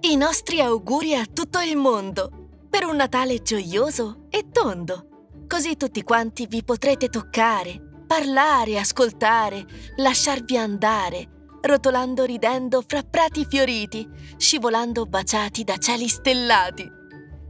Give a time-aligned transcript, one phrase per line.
[0.00, 2.30] I nostri auguri a tutto il mondo
[2.68, 5.32] per un Natale gioioso e tondo.
[5.48, 9.64] Così tutti quanti vi potrete toccare, parlare, ascoltare,
[9.96, 16.86] lasciarvi andare, rotolando ridendo fra prati fioriti, scivolando baciati da cieli stellati.